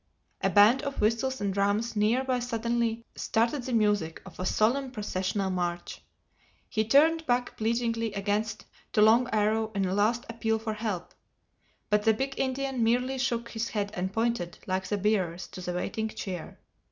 [0.41, 4.89] A band of whistles and drums near by suddenly started the music of a solemn
[4.89, 6.01] processional march.
[6.67, 8.43] He turned back pleadingly again
[8.93, 11.13] to Long Arrow in a last appeal for help.
[11.91, 15.73] But the big Indian merely shook his head and pointed, like the bearers, to the
[15.73, 16.57] waiting chair.